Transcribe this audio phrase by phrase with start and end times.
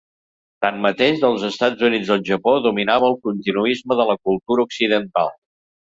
[0.65, 5.35] Tanmateix, dels Estats Units al Japó dominava el continuisme de la cultura occidental.